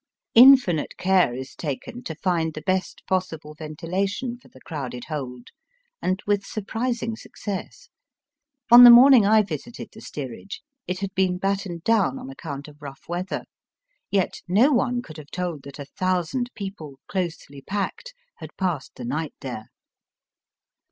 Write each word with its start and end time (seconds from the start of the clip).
Infinite 0.33 0.97
care 0.97 1.35
is 1.35 1.53
taken 1.53 2.01
to 2.05 2.15
find 2.15 2.55
the 2.55 2.63
best 2.63 3.03
possible 3.05 3.53
ventilation 3.53 4.35
for 4.35 4.47
the 4.47 4.59
crowded 4.59 5.03
hold, 5.09 5.49
and 6.01 6.23
with 6.25 6.43
surprising 6.43 7.15
success. 7.15 7.87
On 8.71 8.83
the 8.83 8.89
morning 8.89 9.27
I 9.27 9.43
visited 9.43 9.89
the 9.93 10.01
steerage 10.01 10.63
it 10.87 11.01
had 11.01 11.13
been 11.13 11.37
battened 11.37 11.83
down 11.83 12.17
on 12.17 12.31
account 12.31 12.67
of 12.67 12.81
rough 12.81 13.07
weather; 13.07 13.43
yet 14.09 14.41
no 14.47 14.71
one 14.71 15.03
could 15.03 15.17
have 15.17 15.29
told 15.29 15.61
that 15.65 15.77
a 15.77 15.85
thousand 15.85 16.49
people 16.55 16.99
closely 17.07 17.61
packed 17.61 18.15
had 18.37 18.57
passed 18.57 18.95
the 18.95 19.05
night 19.05 19.35
there. 19.41 19.69